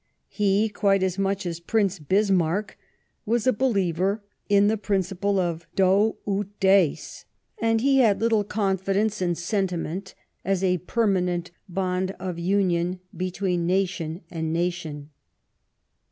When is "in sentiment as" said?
9.21-10.63